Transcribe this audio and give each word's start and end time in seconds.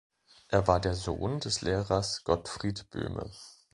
Er 0.47 0.65
war 0.65 0.79
der 0.79 0.95
Sohn 0.95 1.39
des 1.41 1.61
Lehrers 1.61 2.23
Gottfried 2.23 2.89
Böhme. 2.89 3.29